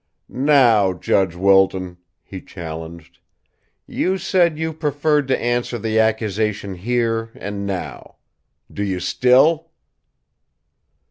"Now, 0.33 0.93
Judge 0.93 1.35
Wilton," 1.35 1.97
he 2.23 2.41
challenged, 2.41 3.19
"you 3.85 4.17
said 4.17 4.57
you 4.57 4.73
preferred 4.73 5.27
to 5.27 5.39
answer 5.39 5.77
the 5.77 5.99
accusation 5.99 6.73
here 6.73 7.29
and 7.35 7.67
now. 7.67 8.15
Do 8.73 8.81
you, 8.81 8.99
still?" 8.99 9.69